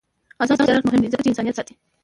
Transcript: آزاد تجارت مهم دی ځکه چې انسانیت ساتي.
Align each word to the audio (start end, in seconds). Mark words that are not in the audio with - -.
آزاد 0.43 0.57
تجارت 0.63 0.85
مهم 0.87 1.01
دی 1.01 1.11
ځکه 1.13 1.23
چې 1.23 1.29
انسانیت 1.31 1.55
ساتي. 1.57 1.73